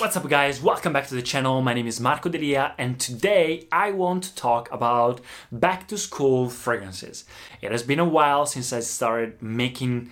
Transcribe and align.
What's 0.00 0.16
up, 0.16 0.28
guys? 0.28 0.60
Welcome 0.60 0.92
back 0.92 1.06
to 1.06 1.14
the 1.14 1.22
channel. 1.22 1.62
My 1.62 1.72
name 1.72 1.86
is 1.86 2.00
Marco 2.00 2.28
Delia, 2.28 2.74
and 2.78 2.98
today 2.98 3.68
I 3.70 3.92
want 3.92 4.24
to 4.24 4.34
talk 4.34 4.68
about 4.72 5.20
back 5.52 5.86
to 5.86 5.96
school 5.96 6.50
fragrances. 6.50 7.24
It 7.62 7.70
has 7.70 7.84
been 7.84 8.00
a 8.00 8.04
while 8.04 8.44
since 8.44 8.72
I 8.72 8.80
started 8.80 9.40
making 9.40 10.10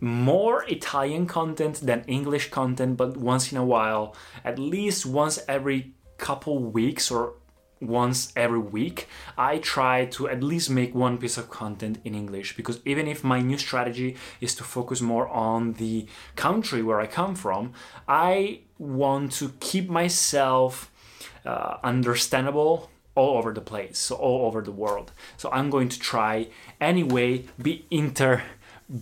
more 0.00 0.64
Italian 0.64 1.26
content 1.26 1.80
than 1.82 2.04
English 2.06 2.48
content, 2.48 2.96
but 2.96 3.18
once 3.18 3.52
in 3.52 3.58
a 3.58 3.64
while, 3.66 4.16
at 4.46 4.58
least 4.58 5.04
once 5.04 5.38
every 5.46 5.92
couple 6.16 6.58
weeks 6.58 7.10
or 7.10 7.34
once 7.80 8.32
every 8.36 8.58
week, 8.58 9.08
I 9.36 9.58
try 9.58 10.06
to 10.06 10.28
at 10.28 10.42
least 10.42 10.70
make 10.70 10.94
one 10.94 11.18
piece 11.18 11.36
of 11.36 11.50
content 11.50 11.98
in 12.04 12.14
English 12.14 12.56
because 12.56 12.80
even 12.84 13.06
if 13.06 13.22
my 13.22 13.40
new 13.40 13.58
strategy 13.58 14.16
is 14.40 14.54
to 14.56 14.64
focus 14.64 15.00
more 15.00 15.28
on 15.28 15.74
the 15.74 16.06
country 16.36 16.82
where 16.82 17.00
I 17.00 17.06
come 17.06 17.34
from, 17.34 17.72
I 18.08 18.60
want 18.78 19.32
to 19.32 19.52
keep 19.60 19.88
myself 19.88 20.90
uh, 21.44 21.78
understandable 21.82 22.90
all 23.14 23.36
over 23.36 23.52
the 23.52 23.60
place, 23.60 23.98
so 23.98 24.14
all 24.14 24.46
over 24.46 24.62
the 24.62 24.70
world. 24.70 25.10
So 25.36 25.50
I'm 25.50 25.70
going 25.70 25.88
to 25.88 25.98
try 25.98 26.48
anyway 26.80 27.44
be 27.60 27.84
inter 27.90 28.42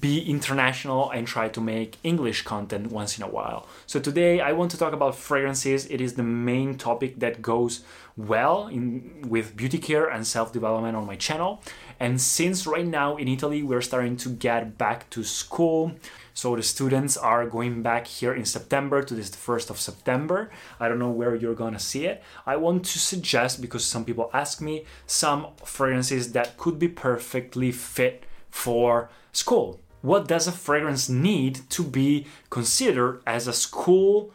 be 0.00 0.28
international 0.28 1.10
and 1.10 1.28
try 1.28 1.48
to 1.48 1.60
make 1.60 1.96
English 2.02 2.42
content 2.42 2.90
once 2.90 3.16
in 3.16 3.22
a 3.22 3.28
while. 3.28 3.68
So 3.86 4.00
today 4.00 4.40
I 4.40 4.50
want 4.50 4.72
to 4.72 4.76
talk 4.76 4.92
about 4.92 5.14
fragrances. 5.14 5.86
It 5.86 6.00
is 6.00 6.14
the 6.14 6.24
main 6.24 6.76
topic 6.76 7.20
that 7.20 7.40
goes 7.40 7.84
well 8.16 8.66
in 8.66 9.24
with 9.28 9.56
beauty 9.56 9.78
care 9.78 10.06
and 10.06 10.26
self-development 10.26 10.96
on 10.96 11.06
my 11.06 11.14
channel. 11.14 11.62
And 12.00 12.20
since 12.20 12.66
right 12.66 12.86
now 12.86 13.16
in 13.16 13.28
Italy 13.28 13.62
we're 13.62 13.80
starting 13.80 14.16
to 14.18 14.30
get 14.30 14.76
back 14.76 15.08
to 15.10 15.22
school, 15.22 15.92
so 16.34 16.56
the 16.56 16.64
students 16.64 17.16
are 17.16 17.46
going 17.46 17.82
back 17.82 18.08
here 18.08 18.34
in 18.34 18.44
September 18.44 19.02
to 19.04 19.14
this 19.14 19.30
1st 19.30 19.70
of 19.70 19.78
September. 19.78 20.50
I 20.80 20.88
don't 20.88 20.98
know 20.98 21.10
where 21.10 21.36
you're 21.36 21.54
gonna 21.54 21.78
see 21.78 22.06
it. 22.06 22.24
I 22.44 22.56
want 22.56 22.84
to 22.86 22.98
suggest 22.98 23.60
because 23.60 23.84
some 23.84 24.04
people 24.04 24.30
ask 24.34 24.60
me 24.60 24.84
some 25.06 25.46
fragrances 25.64 26.32
that 26.32 26.56
could 26.56 26.80
be 26.80 26.88
perfectly 26.88 27.70
fit 27.70 28.24
for 28.56 29.10
school. 29.32 29.80
What 30.00 30.26
does 30.26 30.48
a 30.48 30.52
fragrance 30.52 31.08
need 31.08 31.60
to 31.70 31.84
be 31.84 32.26
considered 32.48 33.20
as 33.26 33.46
a 33.46 33.52
school 33.52 34.32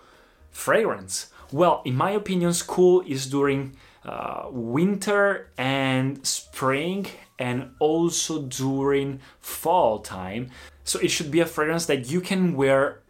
fragrance? 0.52 1.32
Well, 1.52 1.82
in 1.86 1.96
my 1.96 2.12
opinion, 2.12 2.54
school 2.54 3.02
is 3.08 3.26
during 3.26 3.76
uh, 4.06 4.48
winter 4.52 5.50
and 5.58 6.26
spring 6.26 7.08
and 7.40 7.72
also 7.80 8.44
during 8.44 9.20
fall 9.40 10.00
time. 10.00 10.52
So 10.84 11.00
it 11.00 11.10
should 11.10 11.32
be 11.32 11.40
a 11.40 11.46
fragrance 11.46 11.88
that 11.88 12.12
you 12.12 12.22
can 12.22 12.56
wear 12.56 13.01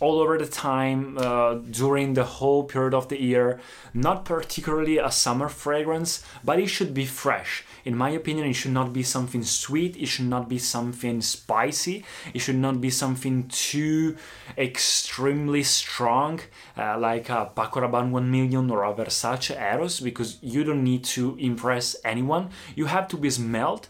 all 0.00 0.20
over 0.20 0.36
the 0.38 0.46
time 0.46 1.16
uh, 1.18 1.54
during 1.54 2.14
the 2.14 2.24
whole 2.24 2.64
period 2.64 2.94
of 2.94 3.08
the 3.08 3.20
year. 3.20 3.60
Not 3.94 4.24
particularly 4.24 4.98
a 4.98 5.10
summer 5.10 5.48
fragrance, 5.48 6.22
but 6.44 6.58
it 6.58 6.66
should 6.66 6.92
be 6.92 7.06
fresh. 7.06 7.64
In 7.86 7.96
my 7.96 8.10
opinion, 8.10 8.46
it 8.48 8.54
should 8.54 8.72
not 8.72 8.92
be 8.92 9.02
something 9.02 9.44
sweet, 9.44 9.96
it 9.96 10.06
should 10.06 10.26
not 10.26 10.48
be 10.48 10.58
something 10.58 11.20
spicy, 11.20 12.04
it 12.34 12.40
should 12.40 12.56
not 12.56 12.80
be 12.80 12.90
something 12.90 13.48
too 13.48 14.16
extremely 14.58 15.62
strong, 15.62 16.40
uh, 16.76 16.98
like 16.98 17.30
a 17.30 17.50
Paco 17.54 17.80
Rabanne 17.80 18.10
1 18.10 18.30
million 18.30 18.70
or 18.70 18.82
a 18.82 18.92
Versace 18.92 19.56
Eros, 19.56 20.00
because 20.00 20.38
you 20.42 20.64
don't 20.64 20.82
need 20.82 21.04
to 21.04 21.36
impress 21.38 21.94
anyone. 22.04 22.50
You 22.74 22.86
have 22.86 23.06
to 23.08 23.16
be 23.16 23.30
smelled, 23.30 23.88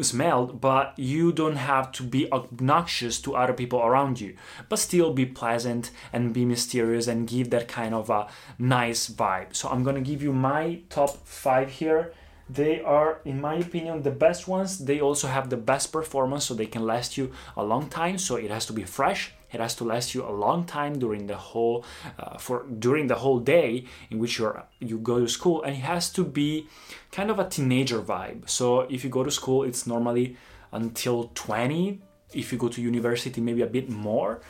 smelled, 0.00 0.60
but 0.60 0.94
you 0.96 1.32
don't 1.32 1.56
have 1.56 1.90
to 1.92 2.04
be 2.04 2.30
obnoxious 2.30 3.20
to 3.22 3.34
other 3.34 3.52
people 3.52 3.80
around 3.82 4.20
you, 4.20 4.36
but 4.68 4.78
still 4.78 5.12
be 5.12 5.23
pleasant 5.26 5.90
and 6.12 6.32
be 6.32 6.44
mysterious 6.44 7.06
and 7.06 7.28
give 7.28 7.50
that 7.50 7.68
kind 7.68 7.94
of 7.94 8.10
a 8.10 8.28
nice 8.58 9.08
vibe. 9.08 9.54
So 9.54 9.68
I'm 9.68 9.82
gonna 9.84 10.00
give 10.00 10.22
you 10.22 10.32
my 10.32 10.80
top 10.90 11.26
five 11.26 11.70
here. 11.70 12.12
They 12.48 12.82
are, 12.82 13.20
in 13.24 13.40
my 13.40 13.54
opinion, 13.54 14.02
the 14.02 14.10
best 14.10 14.46
ones. 14.46 14.78
They 14.78 15.00
also 15.00 15.28
have 15.28 15.48
the 15.48 15.56
best 15.56 15.92
performance, 15.92 16.44
so 16.44 16.54
they 16.54 16.66
can 16.66 16.84
last 16.84 17.16
you 17.16 17.32
a 17.56 17.64
long 17.64 17.88
time. 17.88 18.18
So 18.18 18.36
it 18.36 18.50
has 18.50 18.66
to 18.66 18.74
be 18.74 18.84
fresh. 18.84 19.32
It 19.50 19.60
has 19.60 19.74
to 19.76 19.84
last 19.84 20.14
you 20.14 20.24
a 20.24 20.30
long 20.30 20.66
time 20.66 20.98
during 20.98 21.26
the 21.26 21.36
whole 21.36 21.84
uh, 22.18 22.36
for 22.38 22.66
during 22.78 23.06
the 23.06 23.14
whole 23.14 23.38
day 23.38 23.86
in 24.10 24.18
which 24.18 24.38
you're 24.38 24.64
you 24.78 24.98
go 24.98 25.20
to 25.20 25.28
school, 25.28 25.62
and 25.62 25.74
it 25.74 25.84
has 25.84 26.10
to 26.10 26.24
be 26.24 26.66
kind 27.12 27.30
of 27.30 27.38
a 27.38 27.48
teenager 27.48 28.00
vibe. 28.00 28.48
So 28.50 28.80
if 28.80 29.04
you 29.04 29.10
go 29.10 29.24
to 29.24 29.30
school, 29.30 29.62
it's 29.62 29.86
normally 29.86 30.36
until 30.72 31.30
20. 31.34 32.00
If 32.34 32.52
you 32.52 32.58
go 32.58 32.68
to 32.68 32.82
university, 32.82 33.40
maybe 33.40 33.62
a 33.62 33.66
bit 33.66 33.88
more 33.88 34.40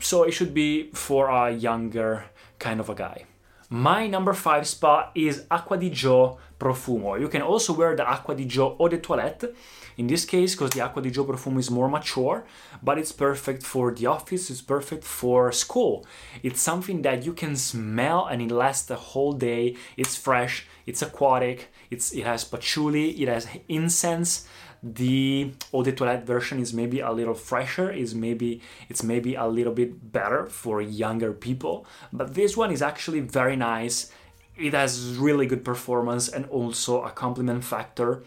so 0.00 0.24
it 0.24 0.32
should 0.32 0.54
be 0.54 0.90
for 0.92 1.28
a 1.28 1.50
younger 1.50 2.24
kind 2.58 2.80
of 2.80 2.88
a 2.88 2.94
guy. 2.94 3.24
My 3.70 4.06
number 4.06 4.32
five 4.32 4.66
spot 4.66 5.12
is 5.14 5.44
Acqua 5.50 5.76
di 5.76 5.90
Gio 5.90 6.38
Profumo. 6.58 7.20
You 7.20 7.28
can 7.28 7.42
also 7.42 7.74
wear 7.74 7.94
the 7.94 8.08
Acqua 8.08 8.34
di 8.34 8.46
Gio 8.46 8.76
Eau 8.80 8.88
de 8.88 8.96
Toilette 8.96 9.54
in 9.98 10.06
this 10.06 10.24
case 10.24 10.54
because 10.54 10.70
the 10.70 10.80
Acqua 10.80 11.02
di 11.02 11.10
Gio 11.10 11.26
Profumo 11.26 11.58
is 11.58 11.70
more 11.70 11.88
mature, 11.88 12.46
but 12.82 12.96
it's 12.96 13.12
perfect 13.12 13.62
for 13.62 13.92
the 13.92 14.06
office, 14.06 14.48
it's 14.48 14.62
perfect 14.62 15.04
for 15.04 15.52
school. 15.52 16.06
It's 16.42 16.62
something 16.62 17.02
that 17.02 17.26
you 17.26 17.34
can 17.34 17.56
smell 17.56 18.24
and 18.24 18.40
it 18.40 18.50
lasts 18.50 18.86
the 18.86 18.96
whole 18.96 19.34
day. 19.34 19.76
It's 19.98 20.16
fresh, 20.16 20.66
it's 20.86 21.02
aquatic, 21.02 21.70
it's, 21.90 22.12
it 22.12 22.24
has 22.24 22.44
patchouli, 22.44 23.10
it 23.22 23.28
has 23.28 23.46
incense 23.68 24.48
the 24.82 25.52
eau 25.72 25.82
de 25.82 25.92
toilette 25.92 26.24
version 26.24 26.58
is 26.60 26.72
maybe 26.72 27.00
a 27.00 27.10
little 27.10 27.34
fresher 27.34 27.90
is 27.90 28.14
maybe 28.14 28.60
it's 28.88 29.02
maybe 29.02 29.34
a 29.34 29.46
little 29.46 29.72
bit 29.72 30.12
better 30.12 30.46
for 30.46 30.80
younger 30.80 31.32
people. 31.32 31.86
But 32.12 32.34
this 32.34 32.56
one 32.56 32.70
is 32.70 32.82
actually 32.82 33.20
very 33.20 33.56
nice. 33.56 34.12
It 34.56 34.74
has 34.74 35.16
really 35.16 35.46
good 35.46 35.64
performance 35.64 36.28
and 36.28 36.46
also 36.46 37.02
a 37.02 37.10
compliment 37.10 37.64
factor. 37.64 38.22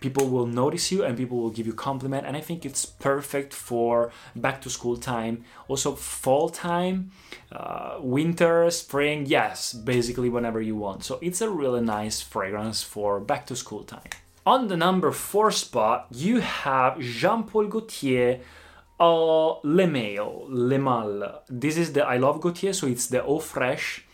People 0.00 0.28
will 0.28 0.46
notice 0.46 0.92
you 0.92 1.02
and 1.02 1.16
people 1.16 1.38
will 1.38 1.50
give 1.50 1.66
you 1.66 1.72
compliment 1.72 2.26
and 2.26 2.36
i 2.36 2.40
think 2.40 2.66
it's 2.66 2.84
perfect 2.84 3.54
for 3.54 4.12
back 4.36 4.60
to 4.62 4.68
school 4.68 4.98
time. 4.98 5.44
Also 5.68 5.94
fall 5.94 6.50
time 6.50 7.10
uh, 7.50 7.96
winter 8.00 8.70
spring 8.70 9.24
yes 9.24 9.72
basically 9.72 10.28
whenever 10.28 10.60
you 10.60 10.76
want. 10.76 11.04
So 11.04 11.18
it's 11.22 11.40
a 11.40 11.48
really 11.48 11.80
nice 11.80 12.20
fragrance 12.20 12.82
for 12.82 13.20
back 13.20 13.46
to 13.46 13.56
school 13.56 13.84
time 13.84 14.10
on 14.46 14.68
the 14.68 14.76
number 14.76 15.10
four 15.12 15.50
spot, 15.50 16.06
you 16.10 16.40
have 16.40 17.00
Jean 17.00 17.44
Paul 17.44 17.66
Gaultier 17.66 18.40
uh, 19.00 19.58
Le 19.62 19.86
Male, 19.86 20.46
Le 20.48 20.78
Male. 20.78 21.42
This 21.48 21.76
is 21.76 21.92
the 21.92 22.04
I 22.04 22.16
Love 22.16 22.40
Gaultier, 22.40 22.72
so 22.72 22.86
it's 22.86 23.06
the 23.06 23.24
Eau 23.24 23.38
Fresh. 23.38 24.04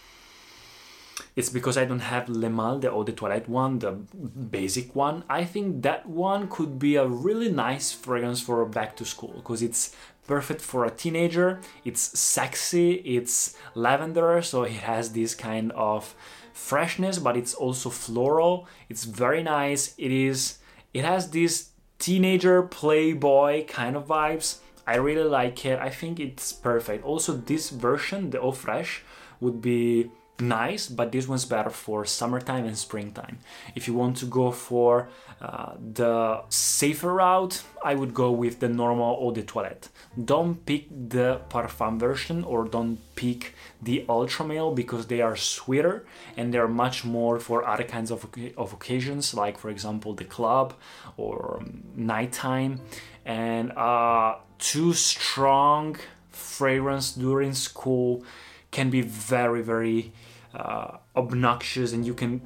It's 1.36 1.48
because 1.48 1.76
I 1.76 1.84
don't 1.84 2.00
have 2.00 2.28
Le 2.28 2.50
Male, 2.50 2.78
the 2.78 2.90
Eau 2.90 3.04
de 3.04 3.12
Toilette 3.12 3.48
one, 3.48 3.78
the 3.78 3.92
basic 3.92 4.94
one. 4.94 5.24
I 5.28 5.44
think 5.44 5.82
that 5.82 6.06
one 6.06 6.48
could 6.48 6.78
be 6.78 6.96
a 6.96 7.06
really 7.06 7.50
nice 7.50 7.92
fragrance 7.92 8.40
for 8.40 8.64
back 8.66 8.96
to 8.96 9.04
school 9.04 9.34
because 9.36 9.62
it's 9.62 9.94
perfect 10.26 10.60
for 10.60 10.84
a 10.84 10.90
teenager. 10.90 11.60
It's 11.84 12.18
sexy, 12.18 12.94
it's 13.04 13.56
lavender, 13.74 14.42
so 14.42 14.62
it 14.62 14.72
has 14.72 15.12
this 15.12 15.34
kind 15.34 15.72
of 15.72 16.14
freshness, 16.60 17.18
but 17.18 17.36
it's 17.36 17.54
also 17.54 17.90
floral. 17.90 18.68
It's 18.88 19.04
very 19.04 19.42
nice. 19.42 19.94
It 19.96 20.12
is 20.12 20.58
it 20.92 21.04
has 21.04 21.30
this 21.30 21.70
teenager 21.98 22.62
playboy 22.62 23.66
kind 23.66 23.96
of 23.96 24.06
vibes. 24.06 24.58
I 24.86 24.96
really 24.96 25.28
like 25.28 25.64
it. 25.64 25.78
I 25.78 25.90
think 25.90 26.18
it's 26.18 26.52
perfect. 26.52 27.04
Also, 27.04 27.32
this 27.36 27.70
version, 27.70 28.30
the 28.30 28.40
Eau 28.40 28.52
Fresh, 28.52 29.04
would 29.40 29.62
be 29.62 30.10
nice, 30.40 30.88
but 30.88 31.12
this 31.12 31.28
one's 31.28 31.44
better 31.44 31.70
for 31.70 32.04
summertime 32.04 32.64
and 32.64 32.76
springtime. 32.76 33.38
If 33.74 33.86
you 33.86 33.94
want 33.94 34.16
to 34.18 34.26
go 34.26 34.50
for 34.50 35.08
uh, 35.40 35.74
the 35.94 36.42
safer 36.48 37.14
route, 37.14 37.62
I 37.82 37.94
would 37.94 38.12
go 38.12 38.30
with 38.30 38.60
the 38.60 38.68
normal 38.68 39.16
eau 39.20 39.32
de 39.32 39.42
toilette. 39.42 39.88
Don't 40.22 40.64
pick 40.66 40.88
the 40.90 41.40
parfum 41.48 41.98
version 41.98 42.44
or 42.44 42.64
don't 42.64 42.98
pick 43.14 43.54
the 43.82 44.04
ultra 44.08 44.44
male 44.44 44.72
because 44.72 45.06
they 45.06 45.20
are 45.20 45.36
sweeter 45.36 46.04
and 46.36 46.52
they're 46.52 46.68
much 46.68 47.04
more 47.04 47.38
for 47.38 47.66
other 47.66 47.84
kinds 47.84 48.10
of, 48.10 48.26
of 48.56 48.72
occasions, 48.72 49.34
like 49.34 49.58
for 49.58 49.70
example 49.70 50.12
the 50.14 50.24
club 50.24 50.74
or 51.16 51.58
um, 51.60 51.82
nighttime. 51.96 52.80
And 53.24 53.72
uh, 53.72 54.36
too 54.58 54.92
strong 54.92 55.96
fragrance 56.30 57.12
during 57.12 57.54
school 57.54 58.24
can 58.70 58.90
be 58.90 59.00
very, 59.00 59.62
very 59.62 60.12
uh, 60.54 60.98
obnoxious 61.16 61.92
and 61.92 62.06
you 62.06 62.14
can 62.14 62.40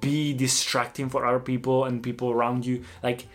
be 0.00 0.32
distracting 0.32 1.08
for 1.08 1.26
other 1.26 1.40
people 1.40 1.84
and 1.84 2.02
people 2.02 2.30
around 2.30 2.64
you 2.64 2.82
like 3.02 3.26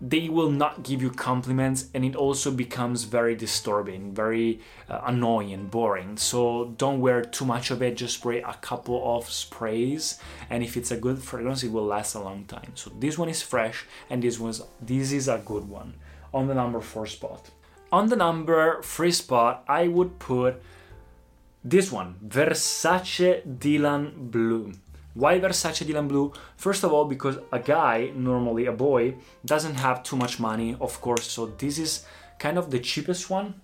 they 0.00 0.28
will 0.28 0.50
not 0.50 0.84
give 0.84 1.02
you 1.02 1.10
compliments 1.10 1.86
and 1.92 2.04
it 2.04 2.14
also 2.14 2.50
becomes 2.52 3.04
very 3.04 3.34
disturbing 3.34 4.14
very 4.14 4.60
uh, 4.88 5.00
annoying 5.06 5.66
boring. 5.66 6.16
So 6.16 6.74
don't 6.76 7.00
wear 7.00 7.22
too 7.22 7.44
much 7.44 7.70
of 7.70 7.82
it 7.82 7.96
just 7.96 8.14
spray 8.14 8.40
a 8.42 8.54
couple 8.54 9.16
of 9.16 9.28
sprays 9.28 10.20
and 10.50 10.62
if 10.62 10.76
it's 10.76 10.92
a 10.92 10.96
good 10.96 11.18
fragrance 11.18 11.64
it 11.64 11.72
will 11.72 11.86
last 11.86 12.14
a 12.14 12.20
long 12.20 12.44
time. 12.44 12.72
So 12.74 12.92
this 12.98 13.18
one 13.18 13.28
is 13.28 13.42
fresh 13.42 13.86
and 14.08 14.22
this 14.22 14.38
was 14.38 14.62
this 14.80 15.10
is 15.12 15.26
a 15.28 15.42
good 15.44 15.68
one. 15.68 15.94
On 16.32 16.46
the 16.46 16.54
number 16.54 16.80
four 16.80 17.06
spot. 17.06 17.50
On 17.90 18.08
the 18.08 18.16
number 18.16 18.80
three 18.82 19.12
spot 19.12 19.64
i 19.66 19.88
would 19.88 20.18
put 20.18 20.62
this 21.64 21.90
one, 21.92 22.16
Versace 22.26 23.42
Dylan 23.58 24.30
Blue. 24.30 24.72
Why 25.14 25.40
Versace 25.40 25.84
Dylan 25.84 26.08
Blue? 26.08 26.32
First 26.56 26.84
of 26.84 26.92
all, 26.92 27.04
because 27.04 27.38
a 27.52 27.58
guy, 27.58 28.12
normally 28.14 28.66
a 28.66 28.72
boy, 28.72 29.16
doesn't 29.44 29.74
have 29.74 30.02
too 30.02 30.16
much 30.16 30.38
money, 30.38 30.76
of 30.80 31.00
course, 31.00 31.26
so 31.30 31.46
this 31.46 31.78
is 31.78 32.04
kind 32.38 32.56
of 32.58 32.70
the 32.70 32.78
cheapest 32.78 33.28
one 33.28 33.60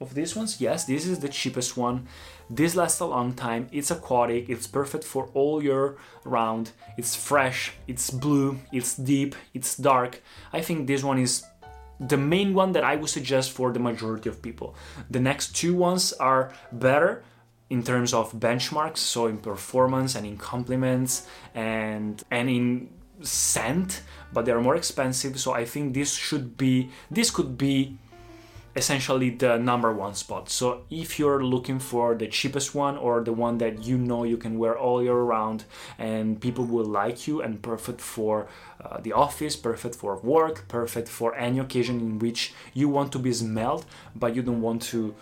of 0.00 0.14
these 0.14 0.36
ones. 0.36 0.60
Yes, 0.60 0.84
this 0.84 1.06
is 1.06 1.18
the 1.18 1.28
cheapest 1.28 1.76
one. 1.76 2.06
This 2.50 2.74
lasts 2.74 3.00
a 3.00 3.06
long 3.06 3.32
time. 3.34 3.68
It's 3.72 3.90
aquatic. 3.90 4.48
It's 4.48 4.66
perfect 4.66 5.04
for 5.04 5.28
all 5.34 5.62
year 5.62 5.96
round. 6.24 6.70
It's 6.96 7.14
fresh. 7.16 7.72
It's 7.86 8.10
blue. 8.10 8.58
It's 8.72 8.94
deep. 8.96 9.34
It's 9.54 9.76
dark. 9.76 10.22
I 10.52 10.60
think 10.60 10.86
this 10.86 11.02
one 11.02 11.18
is 11.18 11.44
the 12.00 12.16
main 12.16 12.54
one 12.54 12.72
that 12.72 12.84
I 12.84 12.96
would 12.96 13.10
suggest 13.10 13.50
for 13.50 13.72
the 13.72 13.80
majority 13.80 14.28
of 14.28 14.40
people. 14.40 14.74
The 15.10 15.20
next 15.20 15.56
two 15.56 15.74
ones 15.74 16.12
are 16.14 16.52
better, 16.70 17.24
in 17.70 17.82
terms 17.82 18.14
of 18.14 18.32
benchmarks, 18.32 18.98
so 18.98 19.26
in 19.26 19.38
performance 19.38 20.14
and 20.14 20.26
in 20.26 20.36
compliments 20.36 21.26
and 21.54 22.22
and 22.30 22.48
in 22.48 22.90
scent, 23.22 24.02
but 24.32 24.44
they're 24.44 24.60
more 24.60 24.76
expensive. 24.76 25.38
So 25.38 25.52
I 25.52 25.64
think 25.64 25.94
this 25.94 26.14
should 26.14 26.56
be 26.56 26.90
this 27.10 27.30
could 27.30 27.58
be 27.58 27.98
essentially 28.76 29.30
the 29.30 29.58
number 29.58 29.92
one 29.92 30.14
spot. 30.14 30.48
So 30.48 30.84
if 30.88 31.18
you're 31.18 31.42
looking 31.42 31.80
for 31.80 32.14
the 32.14 32.28
cheapest 32.28 32.74
one 32.74 32.96
or 32.96 33.24
the 33.24 33.32
one 33.32 33.58
that 33.58 33.82
you 33.82 33.98
know 33.98 34.22
you 34.22 34.36
can 34.36 34.56
wear 34.58 34.78
all 34.78 35.02
year 35.02 35.16
round 35.16 35.64
and 35.98 36.40
people 36.40 36.64
will 36.64 36.84
like 36.84 37.26
you 37.26 37.42
and 37.42 37.60
perfect 37.60 38.00
for 38.00 38.46
uh, 38.82 39.00
the 39.00 39.12
office, 39.12 39.56
perfect 39.56 39.96
for 39.96 40.16
work, 40.18 40.68
perfect 40.68 41.08
for 41.08 41.34
any 41.34 41.58
occasion 41.58 41.98
in 42.00 42.18
which 42.20 42.52
you 42.72 42.88
want 42.88 43.10
to 43.12 43.18
be 43.18 43.32
smelled, 43.32 43.84
but 44.14 44.36
you 44.36 44.42
don't 44.42 44.62
want 44.62 44.80
to 44.82 45.14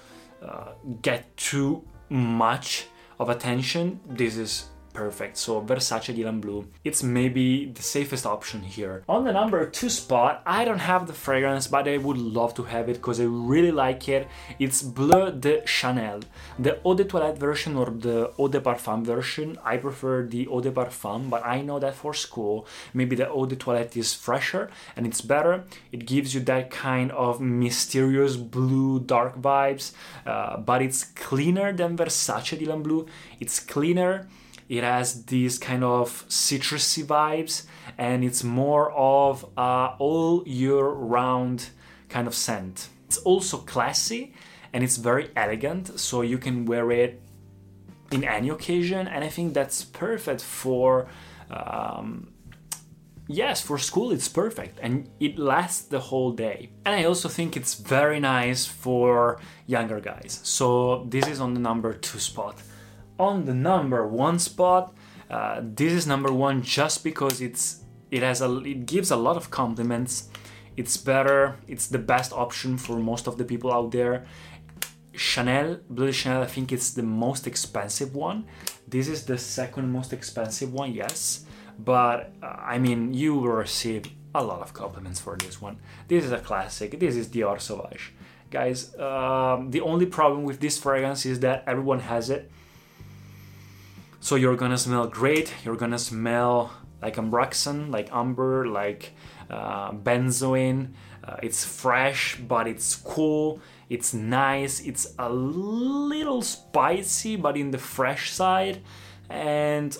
uh, 0.42 0.72
get 1.00 1.34
too 1.36 1.82
much 2.08 2.86
of 3.18 3.28
attention, 3.28 4.00
this 4.06 4.36
is 4.36 4.66
perfect. 4.96 5.36
So 5.36 5.60
Versace 5.60 6.12
Dylan 6.16 6.40
Blue, 6.40 6.66
it's 6.82 7.02
maybe 7.02 7.66
the 7.66 7.82
safest 7.82 8.24
option 8.24 8.62
here. 8.62 9.02
On 9.08 9.24
the 9.24 9.32
number 9.32 9.60
two 9.78 9.90
spot, 9.90 10.42
I 10.46 10.64
don't 10.64 10.86
have 10.92 11.06
the 11.06 11.12
fragrance, 11.12 11.66
but 11.66 11.86
I 11.86 11.98
would 11.98 12.16
love 12.16 12.54
to 12.54 12.62
have 12.62 12.88
it 12.88 12.96
because 13.00 13.20
I 13.20 13.24
really 13.24 13.72
like 13.84 14.08
it. 14.08 14.26
It's 14.58 14.82
Bleu 14.82 15.30
de 15.32 15.54
Chanel, 15.66 16.20
the 16.58 16.80
Eau 16.82 16.94
de 16.94 17.04
Toilette 17.04 17.38
version 17.38 17.76
or 17.76 17.90
the 18.06 18.32
Eau 18.38 18.48
de 18.48 18.60
Parfum 18.60 19.04
version. 19.04 19.58
I 19.62 19.76
prefer 19.76 20.16
the 20.22 20.48
Eau 20.48 20.60
de 20.62 20.70
Parfum, 20.70 21.28
but 21.28 21.44
I 21.44 21.60
know 21.60 21.78
that 21.78 21.94
for 21.94 22.14
school, 22.14 22.66
maybe 22.94 23.14
the 23.16 23.28
Eau 23.28 23.44
de 23.44 23.56
Toilette 23.56 23.96
is 23.98 24.14
fresher 24.14 24.70
and 24.96 25.06
it's 25.06 25.20
better. 25.20 25.64
It 25.92 26.06
gives 26.06 26.34
you 26.34 26.40
that 26.40 26.70
kind 26.70 27.12
of 27.12 27.40
mysterious 27.40 28.36
blue 28.36 29.00
dark 29.00 29.34
vibes, 29.42 29.92
uh, 30.24 30.56
but 30.56 30.80
it's 30.80 31.04
cleaner 31.04 31.70
than 31.72 31.98
Versace 31.98 32.58
Dylan 32.58 32.82
Blue. 32.82 33.06
It's 33.40 33.60
cleaner 33.60 34.26
it 34.68 34.82
has 34.82 35.24
these 35.24 35.58
kind 35.58 35.84
of 35.84 36.26
citrusy 36.28 37.04
vibes, 37.04 37.64
and 37.96 38.24
it's 38.24 38.42
more 38.42 38.90
of 38.92 39.44
a 39.56 39.94
all 39.98 40.42
year 40.46 40.84
round 40.84 41.70
kind 42.08 42.26
of 42.26 42.34
scent. 42.34 42.88
It's 43.06 43.18
also 43.18 43.58
classy 43.58 44.34
and 44.72 44.82
it's 44.82 44.96
very 44.96 45.30
elegant, 45.36 45.98
so 45.98 46.22
you 46.22 46.38
can 46.38 46.66
wear 46.66 46.90
it 46.90 47.22
in 48.10 48.24
any 48.24 48.50
occasion, 48.50 49.08
and 49.08 49.24
I 49.24 49.28
think 49.28 49.54
that's 49.54 49.84
perfect 49.84 50.42
for. 50.42 51.08
Um, 51.50 52.32
yes, 53.28 53.60
for 53.60 53.78
school 53.78 54.12
it's 54.12 54.28
perfect 54.28 54.78
and 54.82 55.08
it 55.20 55.38
lasts 55.38 55.82
the 55.86 55.98
whole 55.98 56.32
day. 56.32 56.70
And 56.84 56.94
I 56.94 57.04
also 57.04 57.28
think 57.28 57.56
it's 57.56 57.74
very 57.74 58.20
nice 58.20 58.66
for 58.66 59.40
younger 59.66 60.00
guys. 60.00 60.40
So 60.44 61.06
this 61.08 61.26
is 61.26 61.40
on 61.40 61.54
the 61.54 61.60
number 61.60 61.92
two 61.92 62.18
spot 62.18 62.60
on 63.18 63.44
the 63.44 63.54
number 63.54 64.06
one 64.06 64.38
spot. 64.38 64.94
Uh, 65.30 65.60
this 65.62 65.92
is 65.92 66.06
number 66.06 66.32
one 66.32 66.62
just 66.62 67.02
because 67.02 67.40
it's 67.40 67.82
it 68.10 68.22
has 68.22 68.40
a 68.40 68.58
it 68.60 68.86
gives 68.86 69.10
a 69.10 69.16
lot 69.16 69.36
of 69.36 69.50
compliments. 69.50 70.28
It's 70.76 70.96
better. 70.96 71.56
It's 71.66 71.86
the 71.86 71.98
best 71.98 72.32
option 72.32 72.76
for 72.76 72.98
most 72.98 73.26
of 73.26 73.38
the 73.38 73.44
people 73.44 73.72
out 73.72 73.90
there. 73.92 74.26
Chanel, 75.14 75.80
Bleu 75.88 76.12
Chanel, 76.12 76.42
I 76.42 76.46
think 76.46 76.72
it's 76.72 76.92
the 76.92 77.02
most 77.02 77.46
expensive 77.46 78.14
one. 78.14 78.44
This 78.86 79.08
is 79.08 79.24
the 79.24 79.38
second 79.38 79.90
most 79.90 80.12
expensive 80.12 80.72
one, 80.74 80.92
yes. 80.92 81.46
But 81.78 82.32
uh, 82.42 82.46
I 82.46 82.78
mean, 82.78 83.14
you 83.14 83.34
will 83.34 83.48
receive 83.48 84.04
a 84.34 84.42
lot 84.44 84.60
of 84.60 84.74
compliments 84.74 85.18
for 85.18 85.36
this 85.36 85.60
one. 85.60 85.78
This 86.08 86.24
is 86.24 86.32
a 86.32 86.38
classic. 86.38 87.00
This 87.00 87.16
is 87.16 87.28
Dior 87.28 87.58
Sauvage. 87.58 88.12
Guys, 88.50 88.94
um, 88.98 89.70
the 89.70 89.80
only 89.80 90.06
problem 90.06 90.44
with 90.44 90.60
this 90.60 90.78
fragrance 90.78 91.26
is 91.26 91.40
that 91.40 91.64
everyone 91.66 92.00
has 92.00 92.30
it 92.30 92.50
so 94.26 94.34
you're 94.34 94.56
gonna 94.56 94.76
smell 94.76 95.06
great. 95.06 95.54
You're 95.64 95.76
gonna 95.76 96.00
smell 96.00 96.72
like 97.00 97.14
Ambroxan, 97.14 97.92
like 97.92 98.08
amber, 98.12 98.66
like 98.66 99.12
uh, 99.48 99.92
benzoin. 99.92 100.94
Uh, 101.22 101.36
it's 101.44 101.64
fresh, 101.64 102.34
but 102.34 102.66
it's 102.66 102.96
cool. 102.96 103.60
It's 103.88 104.12
nice. 104.12 104.80
It's 104.80 105.14
a 105.20 105.28
little 105.30 106.42
spicy, 106.42 107.36
but 107.36 107.56
in 107.56 107.70
the 107.70 107.78
fresh 107.78 108.32
side. 108.32 108.82
And 109.30 109.96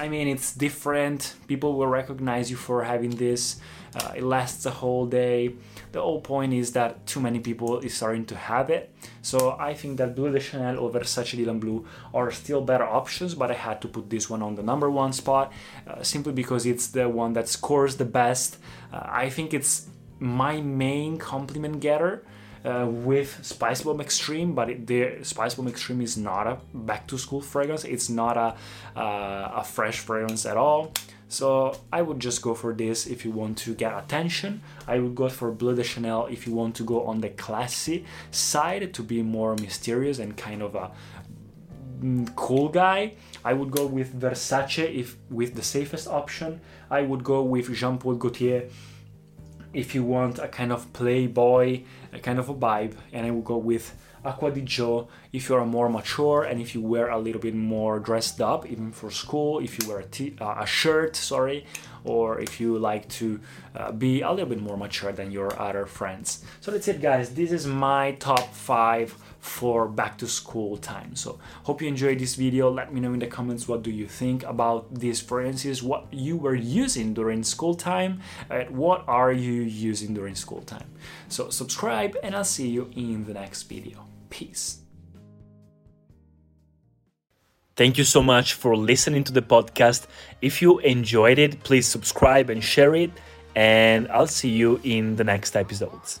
I 0.00 0.08
mean, 0.08 0.28
it's 0.28 0.54
different. 0.54 1.34
People 1.46 1.76
will 1.76 1.88
recognize 1.88 2.50
you 2.50 2.56
for 2.56 2.84
having 2.84 3.10
this. 3.10 3.60
Uh, 3.94 4.12
it 4.16 4.22
lasts 4.22 4.66
a 4.66 4.70
whole 4.70 5.06
day. 5.06 5.54
The 5.92 6.00
whole 6.00 6.20
point 6.20 6.52
is 6.52 6.72
that 6.72 7.06
too 7.06 7.20
many 7.20 7.40
people 7.40 7.78
is 7.80 7.94
starting 7.94 8.26
to 8.26 8.36
have 8.36 8.70
it. 8.70 8.92
So 9.22 9.56
I 9.58 9.74
think 9.74 9.98
that 9.98 10.14
Bleu 10.14 10.30
de 10.30 10.40
Chanel 10.40 10.78
over 10.78 11.00
Versace 11.00 11.38
Dylan 11.38 11.60
Blue 11.60 11.86
are 12.12 12.30
still 12.30 12.60
better 12.60 12.84
options, 12.84 13.34
but 13.34 13.50
I 13.50 13.54
had 13.54 13.80
to 13.82 13.88
put 13.88 14.10
this 14.10 14.28
one 14.28 14.42
on 14.42 14.54
the 14.54 14.62
number 14.62 14.90
one 14.90 15.12
spot 15.12 15.52
uh, 15.86 16.02
simply 16.02 16.32
because 16.32 16.66
it's 16.66 16.88
the 16.88 17.08
one 17.08 17.32
that 17.32 17.48
scores 17.48 17.96
the 17.96 18.04
best. 18.04 18.58
Uh, 18.92 19.00
I 19.04 19.30
think 19.30 19.54
it's 19.54 19.88
my 20.18 20.60
main 20.60 21.18
compliment 21.18 21.80
getter. 21.80 22.24
Uh, 22.64 22.86
with 22.88 23.38
Spice 23.44 23.82
Bomb 23.82 24.00
Extreme, 24.00 24.54
but 24.54 24.68
it, 24.68 24.86
the 24.86 25.18
Spice 25.22 25.54
Bomb 25.54 25.68
Extreme 25.68 26.00
is 26.00 26.16
not 26.16 26.46
a 26.46 26.58
back 26.74 27.06
to 27.06 27.16
school 27.16 27.40
fragrance. 27.40 27.84
It's 27.84 28.08
not 28.08 28.36
a 28.36 28.56
uh, 28.98 29.60
a 29.60 29.64
fresh 29.64 30.00
fragrance 30.00 30.44
at 30.44 30.56
all. 30.56 30.92
So 31.28 31.78
I 31.92 32.02
would 32.02 32.20
just 32.20 32.40
go 32.42 32.54
for 32.54 32.72
this 32.72 33.06
if 33.06 33.24
you 33.24 33.30
want 33.30 33.58
to 33.58 33.74
get 33.74 33.92
attention. 33.96 34.62
I 34.86 34.98
would 34.98 35.14
go 35.14 35.28
for 35.28 35.50
Bleu 35.52 35.74
de 35.74 35.84
Chanel 35.84 36.26
if 36.26 36.46
you 36.46 36.54
want 36.54 36.74
to 36.76 36.84
go 36.84 37.04
on 37.04 37.20
the 37.20 37.28
classy 37.28 38.06
side 38.30 38.94
to 38.94 39.02
be 39.02 39.22
more 39.22 39.54
mysterious 39.56 40.18
and 40.18 40.36
kind 40.36 40.62
of 40.62 40.74
a 40.74 40.90
mm, 42.00 42.34
cool 42.34 42.70
guy. 42.70 43.12
I 43.44 43.52
would 43.52 43.70
go 43.70 43.86
with 43.86 44.18
Versace 44.18 44.92
if 44.92 45.16
with 45.30 45.54
the 45.54 45.62
safest 45.62 46.08
option. 46.08 46.60
I 46.90 47.02
would 47.02 47.22
go 47.22 47.42
with 47.42 47.72
Jean 47.74 47.98
Paul 47.98 48.14
Gaultier 48.14 48.68
if 49.72 49.94
you 49.94 50.02
want 50.02 50.38
a 50.38 50.48
kind 50.48 50.72
of 50.72 50.92
playboy, 50.92 51.82
a 52.12 52.18
kind 52.18 52.38
of 52.38 52.48
a 52.48 52.54
vibe, 52.54 52.94
and 53.12 53.26
I 53.26 53.30
would 53.30 53.44
go 53.44 53.56
with 53.56 53.94
Acqua 54.24 54.50
di 54.50 54.62
Gio 54.62 55.08
if 55.32 55.48
you're 55.48 55.64
more 55.64 55.88
mature 55.88 56.42
and 56.42 56.60
if 56.60 56.74
you 56.74 56.80
wear 56.80 57.08
a 57.08 57.18
little 57.18 57.40
bit 57.40 57.54
more 57.54 58.00
dressed 58.00 58.40
up, 58.40 58.66
even 58.66 58.92
for 58.92 59.10
school, 59.10 59.58
if 59.60 59.78
you 59.78 59.88
wear 59.88 60.00
a, 60.00 60.04
t- 60.04 60.34
uh, 60.40 60.56
a 60.58 60.66
shirt, 60.66 61.16
sorry, 61.16 61.66
or 62.04 62.40
if 62.40 62.60
you 62.60 62.78
like 62.78 63.08
to 63.08 63.40
uh, 63.76 63.92
be 63.92 64.22
a 64.22 64.30
little 64.30 64.48
bit 64.48 64.60
more 64.60 64.76
mature 64.76 65.12
than 65.12 65.30
your 65.30 65.60
other 65.60 65.86
friends. 65.86 66.44
So 66.60 66.70
that's 66.70 66.88
it, 66.88 67.00
guys. 67.00 67.34
This 67.34 67.52
is 67.52 67.66
my 67.66 68.12
top 68.12 68.52
five 68.54 69.14
for 69.40 69.86
back 69.88 70.18
to 70.18 70.26
school 70.26 70.76
time. 70.76 71.14
So 71.14 71.38
hope 71.64 71.80
you 71.82 71.88
enjoyed 71.88 72.18
this 72.18 72.34
video. 72.34 72.70
Let 72.70 72.92
me 72.92 73.00
know 73.00 73.12
in 73.12 73.18
the 73.18 73.26
comments 73.26 73.68
what 73.68 73.82
do 73.82 73.90
you 73.90 74.06
think 74.06 74.42
about 74.44 74.94
these 74.94 75.20
fragrances, 75.20 75.82
what 75.82 76.06
you 76.12 76.36
were 76.36 76.54
using 76.54 77.14
during 77.14 77.42
school 77.42 77.74
time, 77.74 78.20
and 78.50 78.70
what 78.70 79.04
are 79.06 79.32
you 79.32 79.62
using 79.62 80.14
during 80.14 80.34
school 80.34 80.62
time. 80.62 80.90
So 81.28 81.50
subscribe 81.50 82.16
and 82.22 82.34
I'll 82.34 82.44
see 82.44 82.68
you 82.68 82.90
in 82.96 83.24
the 83.24 83.34
next 83.34 83.62
video. 83.64 84.04
Peace. 84.30 84.78
Thank 87.76 87.96
you 87.96 88.04
so 88.04 88.22
much 88.22 88.54
for 88.54 88.76
listening 88.76 89.22
to 89.24 89.32
the 89.32 89.40
podcast. 89.40 90.08
If 90.42 90.60
you 90.60 90.80
enjoyed 90.80 91.38
it, 91.38 91.62
please 91.62 91.86
subscribe 91.86 92.50
and 92.50 92.62
share 92.62 92.96
it. 92.96 93.12
And 93.54 94.08
I'll 94.08 94.26
see 94.26 94.50
you 94.50 94.80
in 94.82 95.14
the 95.14 95.24
next 95.24 95.56
episodes. 95.56 96.20